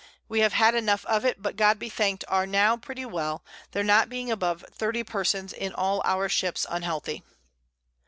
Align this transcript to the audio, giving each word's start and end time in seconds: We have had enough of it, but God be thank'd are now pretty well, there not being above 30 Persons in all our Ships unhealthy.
We 0.27 0.39
have 0.39 0.53
had 0.53 0.73
enough 0.73 1.05
of 1.05 1.25
it, 1.25 1.43
but 1.43 1.55
God 1.55 1.77
be 1.77 1.87
thank'd 1.87 2.25
are 2.27 2.47
now 2.47 2.75
pretty 2.75 3.05
well, 3.05 3.43
there 3.69 3.83
not 3.83 4.09
being 4.09 4.31
above 4.31 4.65
30 4.71 5.03
Persons 5.03 5.53
in 5.53 5.73
all 5.75 6.01
our 6.03 6.27
Ships 6.27 6.65
unhealthy. 6.67 7.21